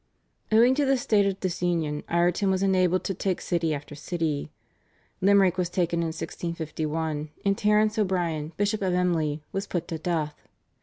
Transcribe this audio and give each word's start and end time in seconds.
Owing 0.51 0.73
to 0.73 0.83
the 0.85 0.97
state 0.97 1.27
of 1.27 1.39
disunion 1.41 2.01
Ireton 2.09 2.49
was 2.49 2.63
enabled 2.63 3.03
to 3.03 3.13
take 3.13 3.39
city 3.39 3.71
after 3.71 3.93
city. 3.93 4.49
Limerick 5.21 5.59
was 5.59 5.69
taken 5.69 5.99
in 5.99 6.07
1651, 6.07 7.29
and 7.45 7.55
Terence 7.55 7.99
O'Brien, 7.99 8.51
Bishop 8.57 8.81
of 8.81 8.93
Emly, 8.93 9.41
was 9.51 9.67
put 9.67 9.87
to 9.89 9.99
death. 9.99 10.41